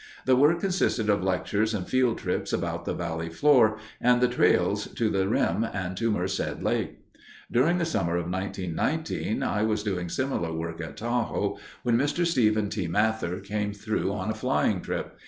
The 0.25 0.35
work 0.35 0.61
consisted 0.61 1.11
of 1.11 1.21
lectures 1.23 1.75
and 1.75 1.87
field 1.87 2.17
trips 2.17 2.51
about 2.51 2.85
the 2.85 2.93
valley 2.95 3.29
floor 3.29 3.77
and 4.01 4.19
the 4.19 4.27
trails 4.27 4.87
to 4.95 5.11
the 5.11 5.27
rim 5.27 5.63
and 5.63 5.95
to 5.97 6.09
Merced 6.09 6.63
Lake. 6.63 6.97
During 7.51 7.77
the 7.77 7.85
summer 7.85 8.17
of 8.17 8.27
1919 8.27 9.43
I 9.43 9.61
was 9.61 9.83
doing 9.83 10.09
similar 10.09 10.51
work 10.51 10.81
at 10.81 10.97
Tahoe 10.97 11.59
when 11.83 11.99
Mr. 11.99 12.25
Stephen 12.25 12.67
T. 12.69 12.87
Mather 12.87 13.39
came 13.41 13.73
through 13.73 14.11
on 14.11 14.31
a 14.31 14.33
flying 14.33 14.81
trip. 14.81 15.19